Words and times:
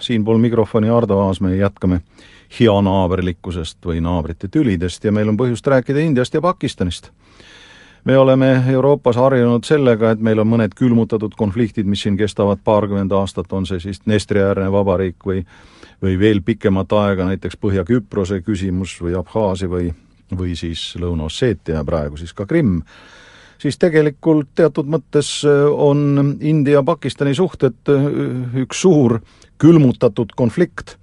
siinpool 0.00 0.38
mikrofoni 0.38 0.90
Ardo 0.90 1.18
Aas, 1.20 1.40
me 1.40 1.56
jätkame 1.56 2.00
heanaaberlikkusest 2.60 3.78
või 3.86 4.00
naabrite 4.00 4.48
tülidest 4.48 5.04
ja 5.04 5.12
meil 5.12 5.28
on 5.28 5.36
põhjust 5.36 5.66
rääkida 5.66 6.00
Indiast 6.00 6.34
ja 6.34 6.40
Pakistanist. 6.40 7.10
me 8.04 8.18
oleme 8.18 8.64
Euroopas 8.68 9.16
harjunud 9.16 9.64
sellega, 9.64 10.10
et 10.10 10.20
meil 10.20 10.38
on 10.38 10.48
mõned 10.48 10.74
külmutatud 10.74 11.34
konfliktid, 11.36 11.86
mis 11.86 12.02
siin 12.02 12.16
kestavad 12.16 12.58
paarkümmend 12.64 13.12
aastat, 13.12 13.52
on 13.52 13.66
see 13.66 13.80
siis 13.80 14.00
Dnestri-äärne 14.06 14.72
vabariik 14.72 15.26
või 15.26 15.44
või 16.02 16.18
veel 16.18 16.40
pikemat 16.42 16.92
aega 16.92 17.26
näiteks 17.28 17.58
Põhja-Küprose 17.60 18.40
küsimus 18.44 18.96
või 19.02 19.14
Abhaasia 19.18 19.68
või, 19.68 19.90
või 20.36 20.56
siis 20.56 20.94
Lõuna-Osseetia 21.00 21.80
ja 21.80 21.84
praegu 21.84 22.16
siis 22.16 22.32
ka 22.32 22.46
Krimm 22.46 22.80
siis 23.60 23.78
tegelikult 23.78 24.54
teatud 24.56 24.88
mõttes 24.90 25.42
on 25.70 26.36
India-Pakistani 26.40 27.34
suhted 27.36 27.92
üks 28.64 28.80
suur 28.82 29.18
külmutatud 29.60 30.32
konflikt, 30.36 30.96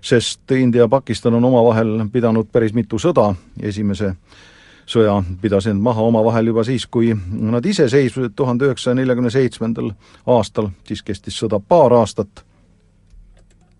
sest 0.00 0.50
India 0.54 0.84
ja 0.84 0.88
Pakistan 0.88 1.34
on 1.34 1.44
omavahel 1.44 2.04
pidanud 2.12 2.50
päris 2.52 2.74
mitu 2.76 3.00
sõda, 3.02 3.32
esimese 3.62 4.14
sõja 4.86 5.18
pidasid 5.42 5.78
maha 5.82 6.04
omavahel 6.06 6.52
juba 6.52 6.64
siis, 6.64 6.86
kui 6.86 7.10
nad 7.40 7.66
iseseisvusid 7.66 8.36
tuhande 8.38 8.68
üheksasaja 8.68 9.00
neljakümne 9.00 9.32
seitsmendal 9.34 9.90
aastal, 10.30 10.70
siis 10.86 11.02
kestis 11.02 11.38
sõda 11.42 11.60
paar 11.60 11.96
aastat. 11.98 12.44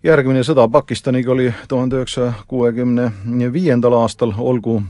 Järgmine 0.06 0.42
sõda 0.46 0.68
Pakistaniga 0.70 1.32
oli 1.32 1.50
tuhande 1.68 1.98
üheksasaja 1.98 2.32
kuuekümne 2.48 3.10
viiendal 3.52 3.96
aastal, 3.98 4.32
olgu 4.38 4.80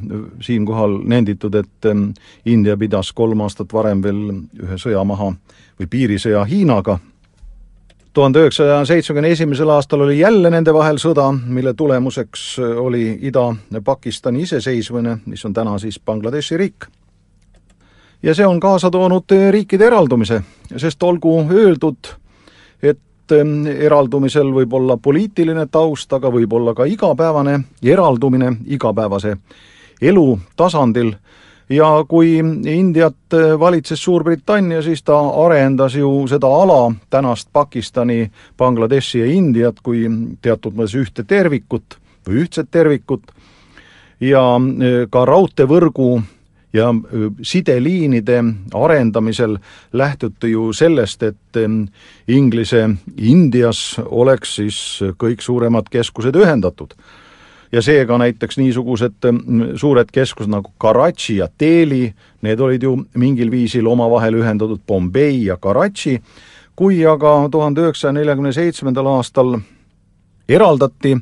siinkohal 0.41 0.99
nenditud, 1.05 1.55
et 1.55 1.91
India 2.45 2.77
pidas 2.77 3.13
kolm 3.13 3.41
aastat 3.41 3.73
varem 3.73 4.03
veel 4.05 4.23
ühe 4.63 4.79
sõja 4.81 5.05
maha 5.05 5.33
või 5.81 5.91
piirisõja 5.91 6.45
Hiinaga 6.45 6.99
tuhande 8.17 8.41
üheksasaja 8.41 8.85
seitsmekümne 8.89 9.29
esimesel 9.29 9.69
aastal 9.69 10.01
oli 10.01 10.19
jälle 10.19 10.51
nende 10.51 10.73
vahel 10.75 10.97
sõda, 10.97 11.27
mille 11.33 11.75
tulemuseks 11.77 12.45
oli 12.81 13.19
Ida-Pakistani 13.29 14.41
iseseisvumine, 14.47 15.19
mis 15.27 15.45
on 15.45 15.53
täna 15.53 15.79
siis 15.79 16.01
Bangladeshi 16.01 16.57
riik. 16.57 16.87
ja 18.23 18.35
see 18.35 18.47
on 18.47 18.61
kaasa 18.61 18.91
toonud 18.91 19.33
riikide 19.51 19.87
eraldumise, 19.87 20.41
sest 20.77 21.03
olgu 21.03 21.35
öeldud, 21.51 22.17
et 23.27 23.81
eraldumisel 23.87 24.53
võib 24.55 24.75
olla 24.79 24.97
poliitiline 24.97 25.67
taust, 25.71 26.13
aga 26.13 26.31
võib 26.31 26.53
olla 26.53 26.75
ka 26.75 26.85
igapäevane 26.87 27.61
eraldumine 27.83 28.53
igapäevase 28.67 29.37
elu 30.03 30.39
tasandil. 30.57 31.15
Ja 31.69 32.05
kui 32.09 32.37
Indiat 32.71 33.35
valitses 33.59 34.03
Suurbritannia, 34.05 34.83
siis 34.83 35.03
ta 35.03 35.19
arendas 35.19 35.97
ju 35.99 36.11
seda 36.31 36.47
ala, 36.47 36.93
tänast 37.11 37.49
Pakistani, 37.53 38.31
Bangladeshi 38.59 39.19
ja 39.19 39.27
Indiat 39.27 39.81
kui 39.83 40.07
teatud 40.43 40.77
mõttes 40.79 40.95
ühte 40.95 41.25
tervikut 41.27 41.99
või 42.27 42.45
ühtset 42.45 42.71
tervikut. 42.71 43.33
Ja 44.21 44.45
e, 44.57 44.93
ka 45.11 45.25
raudteevõrgu 45.27 46.23
ja 46.77 46.95
sideliinide 47.43 48.45
arendamisel 48.75 49.57
lähtuti 49.93 50.51
ju 50.51 50.73
sellest, 50.73 51.23
et 51.23 51.61
Inglise 52.29 52.89
Indias 53.17 54.01
oleks 54.05 54.57
siis 54.61 54.81
kõik 55.17 55.41
suuremad 55.41 55.89
keskused 55.91 56.37
ühendatud. 56.37 56.93
Ja 57.73 57.83
seega 57.83 58.19
näiteks 58.19 58.59
niisugused 58.61 59.27
suured 59.77 60.13
keskused 60.13 60.51
nagu 60.53 60.71
Karachi 60.79 61.41
ja 61.41 61.49
Delhi, 61.61 62.13
need 62.47 62.61
olid 62.61 62.83
ju 62.83 62.93
mingil 63.19 63.51
viisil 63.51 63.87
omavahel 63.91 64.39
ühendatud 64.39 64.85
Bombay 64.87 65.43
ja 65.49 65.57
Karachi, 65.57 66.21
kui 66.77 67.01
aga 67.07 67.49
tuhande 67.51 67.83
üheksasaja 67.83 68.15
neljakümne 68.21 68.53
seitsmendal 68.53 69.09
aastal 69.17 69.57
eraldati 70.49 71.17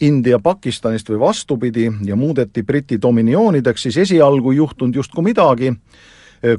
India 0.00 0.38
Pakistanist 0.38 1.08
või 1.10 1.18
vastupidi 1.20 1.88
ja 2.04 2.16
muudeti 2.16 2.62
Briti 2.62 3.00
dominioonideks, 3.02 3.82
siis 3.82 3.96
esialgu 3.96 4.52
ei 4.52 4.60
juhtunud 4.60 4.94
justkui 4.94 5.24
midagi, 5.26 5.72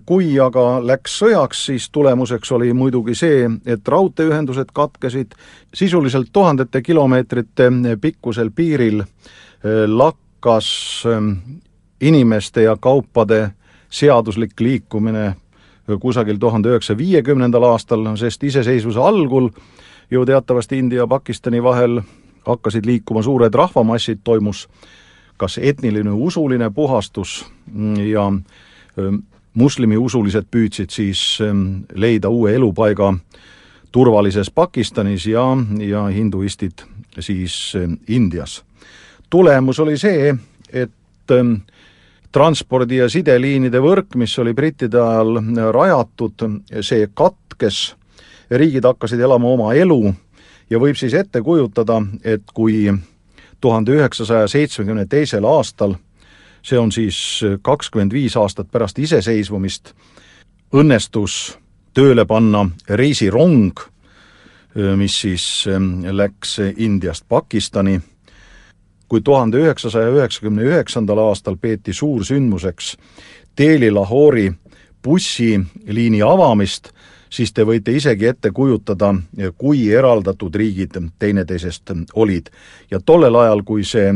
kui 0.06 0.34
aga 0.40 0.64
läks 0.84 1.20
sõjaks, 1.22 1.66
siis 1.70 1.90
tulemuseks 1.90 2.52
oli 2.52 2.74
muidugi 2.74 3.16
see, 3.16 3.48
et 3.66 3.88
raudteeühendused 3.88 4.74
katkesid, 4.74 5.36
sisuliselt 5.74 6.34
tuhandete 6.34 6.82
kilomeetrite 6.82 7.72
pikkusel 8.02 8.52
piiril. 8.56 9.04
Lakkas 9.88 10.70
eh, 11.08 11.24
inimeste 12.02 12.62
ja 12.62 12.78
kaupade 12.80 13.50
seaduslik 13.90 14.60
liikumine 14.60 15.34
kusagil 16.00 16.38
tuhande 16.38 16.70
üheksasaja 16.70 16.98
viiekümnendal 16.98 17.64
aastal, 17.72 18.06
sest 18.16 18.44
iseseisvuse 18.44 19.00
algul 19.00 19.50
ju 20.12 20.26
teatavasti 20.26 20.78
India 20.78 21.02
ja 21.04 21.08
Pakistani 21.08 21.64
vahel 21.64 22.02
hakkasid 22.50 22.86
liikuma 22.86 23.24
suured 23.24 23.54
rahvamassid, 23.54 24.24
toimus 24.24 24.68
kas 25.40 25.60
etniline 25.62 26.12
usuline 26.12 26.70
puhastus 26.76 27.46
ja 28.12 28.28
eh, 28.34 29.20
moslemiusulised 29.54 30.50
püüdsid 30.52 30.94
siis 30.94 31.22
leida 31.96 32.30
uue 32.30 32.54
elupaiga 32.56 33.14
turvalises 33.92 34.52
Pakistanis 34.52 35.26
ja, 35.28 35.44
ja 35.80 36.06
hinduistid 36.14 36.86
siis 37.20 37.74
Indias. 38.08 38.64
tulemus 39.30 39.80
oli 39.80 39.98
see, 39.98 40.36
et 40.74 40.92
transpordi- 42.32 43.02
ja 43.02 43.10
sideliinide 43.10 43.82
võrk, 43.82 44.16
mis 44.16 44.38
oli 44.40 44.54
brittide 44.54 45.02
ajal 45.02 45.42
rajatud, 45.74 46.46
see 46.82 47.08
katkes, 47.14 47.96
riigid 48.52 48.86
hakkasid 48.86 49.20
elama 49.20 49.48
oma 49.48 49.74
elu 49.74 50.14
ja 50.70 50.80
võib 50.80 50.98
siis 50.98 51.14
ette 51.14 51.42
kujutada, 51.42 52.02
et 52.24 52.44
kui 52.54 52.94
tuhande 53.62 53.92
üheksasaja 53.92 54.48
seitsmekümne 54.48 55.06
teisel 55.06 55.46
aastal 55.46 55.96
see 56.62 56.80
on 56.80 56.92
siis 56.92 57.42
kakskümmend 57.62 58.14
viis 58.14 58.36
aastat 58.38 58.72
pärast 58.72 59.00
iseseisvumist, 59.00 59.94
õnnestus 60.76 61.58
tööle 61.94 62.26
panna 62.26 62.66
reisirong, 62.90 63.80
mis 65.00 65.22
siis 65.22 65.46
ähm, 65.68 66.06
läks 66.06 66.60
Indiast 66.78 67.26
Pakistani. 67.30 68.00
kui 69.10 69.22
tuhande 69.26 69.58
üheksasaja 69.58 70.12
üheksakümne 70.14 70.62
üheksandal 70.64 71.18
aastal 71.18 71.56
peeti 71.58 71.94
suursündmuseks 71.94 72.98
Delhi-Lahori 73.58 74.52
bussiliini 75.04 76.22
avamist, 76.22 76.92
siis 77.30 77.54
te 77.54 77.64
võite 77.66 77.94
isegi 77.96 78.26
ette 78.26 78.52
kujutada, 78.52 79.14
kui 79.58 79.90
eraldatud 79.94 80.56
riigid 80.56 80.98
teineteisest 81.20 81.92
olid. 82.14 82.50
ja 82.92 83.00
tollel 83.00 83.36
ajal, 83.36 83.64
kui 83.64 83.84
see 83.84 84.14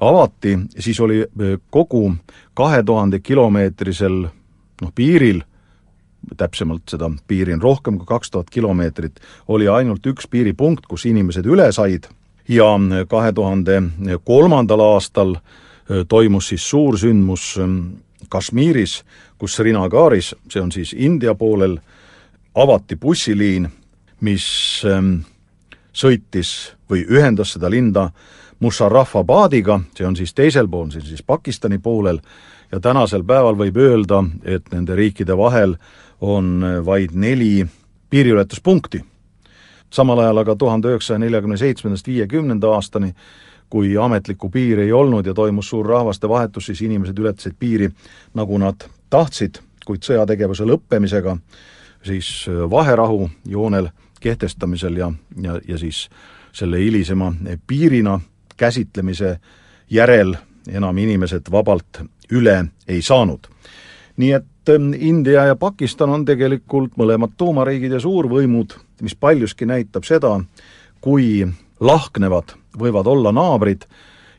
avati, 0.00 0.58
siis 0.78 1.00
oli 1.00 1.24
kogu 1.70 2.14
kahe 2.54 2.82
tuhande 2.82 3.20
kilomeetrisel 3.20 4.22
noh, 4.82 4.92
piiril, 4.94 5.42
täpsemalt 6.36 6.88
seda 6.88 7.10
piiri 7.26 7.54
on 7.56 7.62
rohkem 7.62 7.98
kui 7.98 8.06
kaks 8.06 8.30
tuhat 8.30 8.50
kilomeetrit, 8.50 9.20
oli 9.48 9.68
ainult 9.68 10.06
üks 10.06 10.28
piiripunkt, 10.28 10.86
kus 10.86 11.06
inimesed 11.06 11.46
üle 11.46 11.72
said 11.72 12.08
ja 12.48 12.74
kahe 13.08 13.32
tuhande 13.32 13.82
kolmandal 14.24 14.80
aastal 14.80 15.36
toimus 16.08 16.48
siis 16.48 16.70
suur 16.70 16.98
sündmus 16.98 17.58
Kashmiris, 18.28 19.00
kus 19.38 19.56
Srinagaris, 19.56 20.34
see 20.52 20.62
on 20.62 20.72
siis 20.72 20.92
India 20.96 21.34
poolel, 21.34 21.78
avati 22.54 22.96
bussiliin, 22.96 23.68
mis 24.20 24.46
sõitis 25.92 26.52
või 26.90 27.04
ühendas 27.08 27.54
seda 27.54 27.70
linna 27.70 28.10
Musharrafabadiga, 28.60 29.80
see 29.96 30.06
on 30.06 30.16
siis 30.16 30.34
teisel 30.36 30.68
pool, 30.68 30.90
see 30.90 31.00
on 31.00 31.06
siis 31.08 31.22
Pakistani 31.24 31.78
poolel, 31.78 32.20
ja 32.72 32.80
tänasel 32.80 33.24
päeval 33.24 33.56
võib 33.56 33.78
öelda, 33.80 34.24
et 34.44 34.68
nende 34.72 34.96
riikide 34.96 35.36
vahel 35.36 35.76
on 36.20 36.60
vaid 36.86 37.14
neli 37.14 37.66
piiriületuspunkti. 38.10 39.04
samal 39.90 40.18
ajal 40.18 40.38
aga 40.38 40.56
tuhande 40.56 40.88
üheksasaja 40.88 41.18
neljakümne 41.18 41.56
seitsmendast 41.56 42.06
viiekümnenda 42.06 42.68
aastani, 42.68 43.14
kui 43.70 43.96
ametlikku 43.96 44.50
piiri 44.50 44.82
ei 44.82 44.92
olnud 44.92 45.26
ja 45.26 45.34
toimus 45.34 45.68
suur 45.68 45.86
rahvastevahetus, 45.86 46.66
siis 46.66 46.82
inimesed 46.82 47.18
ületasid 47.18 47.54
piiri 47.58 47.90
nagu 48.34 48.58
nad 48.58 48.86
tahtsid, 49.10 49.58
kuid 49.86 50.02
sõjategevuse 50.02 50.66
lõppemisega 50.66 51.36
siis 52.02 52.46
vaherahu 52.70 53.30
joonel 53.46 53.88
kehtestamisel 54.20 54.96
ja, 54.96 55.12
ja, 55.42 55.60
ja 55.68 55.78
siis 55.78 56.08
selle 56.52 56.78
hilisema 56.78 57.32
piirina 57.66 58.20
käsitlemise 58.56 59.38
järel 59.90 60.34
enam 60.68 60.98
inimesed 60.98 61.48
vabalt 61.50 62.02
üle 62.32 62.64
ei 62.88 63.02
saanud. 63.02 63.46
nii 64.16 64.32
et 64.32 64.68
ähm, 64.68 64.92
India 64.98 65.44
ja 65.44 65.56
Pakistan 65.56 66.10
on 66.10 66.24
tegelikult 66.24 66.96
mõlemad 67.00 67.32
tuumariigid 67.36 67.92
ja 67.92 68.00
suurvõimud, 68.00 68.74
mis 69.00 69.14
paljuski 69.16 69.66
näitab 69.66 70.04
seda, 70.04 70.34
kui 71.00 71.46
lahknevad 71.80 72.52
võivad 72.78 73.06
olla 73.06 73.32
naabrid 73.32 73.86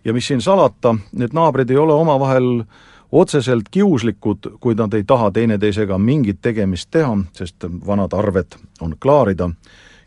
ja 0.05 0.13
mis 0.13 0.27
siin 0.27 0.41
salata, 0.41 0.95
need 1.11 1.33
naabrid 1.33 1.69
ei 1.69 1.77
ole 1.77 1.93
omavahel 1.93 2.63
otseselt 3.11 3.69
kiuslikud, 3.71 4.37
kui 4.59 4.75
nad 4.75 4.93
ei 4.93 5.03
taha 5.03 5.31
teineteisega 5.31 5.97
mingit 5.97 6.41
tegemist 6.41 6.91
teha, 6.91 7.17
sest 7.33 7.65
vanad 7.87 8.13
arved 8.13 8.55
on 8.81 8.95
klaarida 8.99 9.49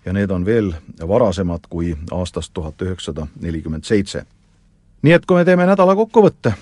ja 0.04 0.12
need 0.12 0.30
on 0.30 0.44
veel 0.44 0.72
varasemad 1.08 1.66
kui 1.70 1.96
aastast 2.12 2.52
tuhat 2.54 2.82
üheksasada 2.82 3.26
nelikümmend 3.40 3.84
seitse. 3.84 4.24
nii 5.02 5.12
et 5.12 5.26
kui 5.26 5.36
me 5.36 5.44
teeme 5.44 5.66
nädala 5.66 5.94
kokkuvõtte, 5.94 6.54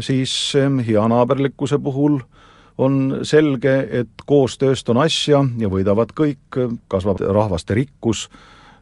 siis 0.00 0.52
heanaaberlikkuse 0.86 1.78
puhul 1.78 2.18
on 2.78 3.18
selge, 3.22 3.88
et 3.90 4.22
koostööst 4.26 4.88
on 4.88 4.96
asja 5.02 5.44
ja 5.58 5.68
võidavad 5.68 6.12
kõik, 6.14 6.58
kasvab 6.88 7.20
rahvaste 7.20 7.74
rikkus 7.74 8.28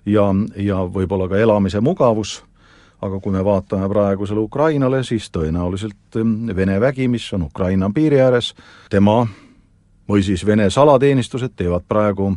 ja, 0.06 0.28
ja 0.56 0.84
võib-olla 0.84 1.28
ka 1.28 1.40
elamise 1.40 1.80
mugavus, 1.80 2.42
aga 3.02 3.20
kui 3.20 3.32
me 3.32 3.44
vaatame 3.44 3.88
praegusele 3.88 4.40
Ukrainale, 4.40 5.02
siis 5.04 5.28
tõenäoliselt 5.30 6.16
Vene 6.56 6.80
vägi, 6.80 7.08
mis 7.08 7.32
on 7.32 7.42
Ukraina 7.42 7.90
piiri 7.94 8.20
ääres, 8.20 8.54
tema 8.90 9.26
või 10.08 10.22
siis 10.22 10.46
Vene 10.46 10.70
salateenistused 10.70 11.52
teevad 11.56 11.84
praegu 11.88 12.32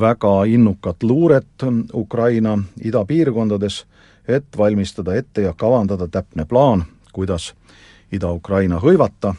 väga 0.00 0.44
innukat 0.48 1.02
luuret 1.02 1.66
Ukraina 1.94 2.58
idapiirkondades, 2.84 3.84
et 4.28 4.58
valmistada 4.58 5.14
ette 5.14 5.42
ja 5.42 5.52
kavandada 5.52 6.08
täpne 6.08 6.44
plaan, 6.44 6.84
kuidas 7.12 7.52
Ida-Ukraina 8.12 8.78
hõivata 8.80 9.34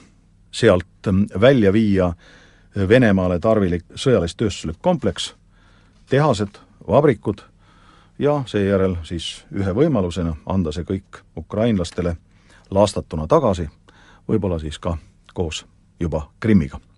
sealt 0.51 1.07
ähm, 1.07 1.25
välja 1.41 1.73
viia 1.73 2.13
Venemaale 2.89 3.39
tarvilik 3.39 3.85
sõjalis-tööstuslik 3.95 4.79
kompleks, 4.81 5.33
tehased, 6.09 6.57
vabrikud 6.87 7.43
ja 8.19 8.43
seejärel 8.45 8.95
siis 9.03 9.45
ühe 9.51 9.75
võimalusena 9.75 10.35
anda 10.45 10.71
see 10.71 10.85
kõik 10.87 11.23
ukrainlastele 11.37 12.15
laastatuna 12.71 13.27
tagasi, 13.27 13.69
võib-olla 14.27 14.59
siis 14.59 14.79
ka 14.79 14.97
koos 15.33 15.65
juba 15.99 16.27
Krimmiga 16.39 16.79